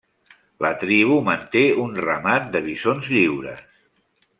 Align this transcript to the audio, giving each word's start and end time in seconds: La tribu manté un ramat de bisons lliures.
La 0.65 0.71
tribu 0.83 1.19
manté 1.29 1.63
un 1.85 1.95
ramat 2.09 2.51
de 2.57 2.67
bisons 2.71 3.15
lliures. 3.17 3.67